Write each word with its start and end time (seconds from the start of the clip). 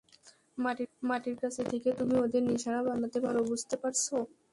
মাটির 1.07 1.35
কাছে 1.41 1.61
থেকে, 1.71 1.89
তুমি 1.99 2.15
ওদের 2.19 2.43
নিশানা 2.45 2.81
বানাতে 2.87 3.19
পারো- 3.25 3.39
বুঝতে 3.49 3.75
পারছ? 3.81 4.05